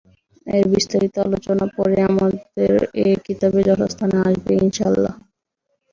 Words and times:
এর 0.47 0.65
বিস্তারিত 0.73 1.15
আলোচনা 1.19 1.65
পরে 1.75 1.97
আমাদের 2.09 2.71
এ 3.01 3.17
কিতাবের 3.25 3.63
যথাস্থানে 3.69 4.15
আসবে 4.21 4.51
ইনশাআল্লাহ। 4.59 5.13